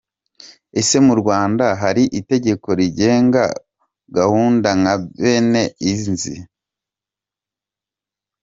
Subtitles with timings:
[0.79, 3.43] Ese mu Rwanda hari itegeko rigenga
[4.17, 6.35] gahunda nka bene izi?